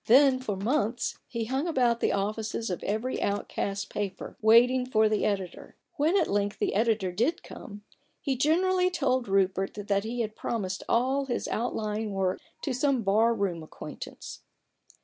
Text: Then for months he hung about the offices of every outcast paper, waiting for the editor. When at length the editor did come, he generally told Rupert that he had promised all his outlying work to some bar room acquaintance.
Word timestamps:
Then 0.07 0.39
for 0.39 0.55
months 0.55 1.19
he 1.27 1.45
hung 1.45 1.67
about 1.67 1.99
the 1.99 2.11
offices 2.11 2.71
of 2.71 2.81
every 2.83 3.21
outcast 3.21 3.91
paper, 3.91 4.35
waiting 4.41 4.83
for 4.83 5.07
the 5.07 5.25
editor. 5.25 5.75
When 5.97 6.17
at 6.19 6.27
length 6.27 6.57
the 6.57 6.73
editor 6.73 7.11
did 7.11 7.43
come, 7.43 7.83
he 8.19 8.35
generally 8.35 8.89
told 8.89 9.27
Rupert 9.27 9.75
that 9.75 10.03
he 10.03 10.21
had 10.21 10.35
promised 10.35 10.81
all 10.89 11.25
his 11.25 11.47
outlying 11.47 12.13
work 12.13 12.41
to 12.63 12.73
some 12.73 13.03
bar 13.03 13.31
room 13.35 13.61
acquaintance. 13.61 14.41